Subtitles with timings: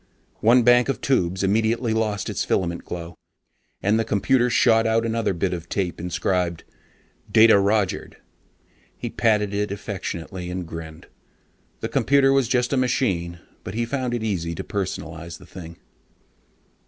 [0.39, 3.15] One bank of tubes immediately lost its filament glow,
[3.83, 6.63] and the computer shot out another bit of tape inscribed
[7.31, 8.17] DATA ROGERED.
[8.97, 11.05] He patted it affectionately and grinned.
[11.81, 15.77] The computer was just a machine, but he found it easy to personalize the thing....